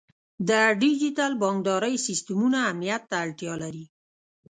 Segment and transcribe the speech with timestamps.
[0.49, 0.51] د
[0.81, 3.85] ډیجیټل بانکدارۍ سیستمونه امنیت ته اړتیا لري.